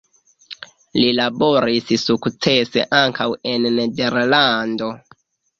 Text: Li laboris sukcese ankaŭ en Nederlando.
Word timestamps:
Li 0.99 1.11
laboris 1.17 1.91
sukcese 2.05 2.87
ankaŭ 3.03 3.29
en 3.53 3.69
Nederlando. 3.79 4.91